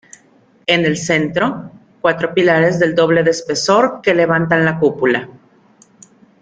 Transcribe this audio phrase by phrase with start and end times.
[0.65, 1.69] En el centro,
[2.01, 5.29] cuatro pilares del doble de espesor que levantan la cúpula.